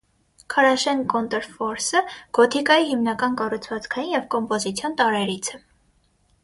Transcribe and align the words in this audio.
Քարաշեն 0.53 1.03
կոնտրֆորսը 1.13 2.01
գոթիկայի 2.39 2.89
հիմնական 2.91 3.37
կառուցվածքային 3.43 4.13
և 4.17 4.27
կոմպոզիցիոն 4.37 4.99
տարրերից 5.03 5.55
է։ 5.59 5.63